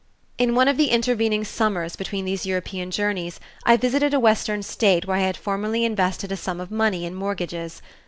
[0.39, 5.05] In one of the intervening summers between these European journeys I visited a western state
[5.05, 7.83] where I had formerly invested a sum of money in mortgages.